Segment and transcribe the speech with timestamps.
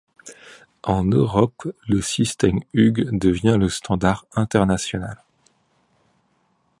[0.81, 5.21] En Europe, le système Hughes devient le standard international.